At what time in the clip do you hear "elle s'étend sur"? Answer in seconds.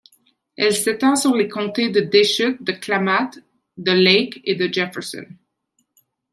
0.57-1.35